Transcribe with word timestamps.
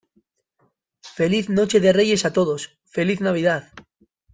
feliz 1.17 1.47
noche 1.49 1.79
de 1.79 1.91
Reyes 1.99 2.25
a 2.25 2.33
todos. 2.33 2.61
feliz 2.87 3.21
Navidad. 3.21 3.65